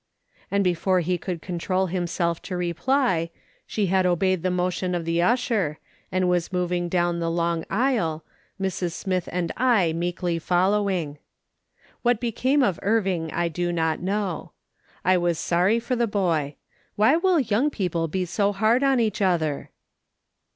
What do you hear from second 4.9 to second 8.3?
of the usher, and was moving down the long aisle,